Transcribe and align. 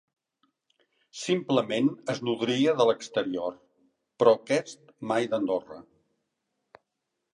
Simplement 1.23 1.89
es 2.13 2.21
nodria 2.29 2.73
de 2.79 2.87
l’exterior, 2.91 3.53
però 4.23 4.33
aquest 4.39 4.83
mai 5.13 5.29
d’Andorra. 5.35 5.79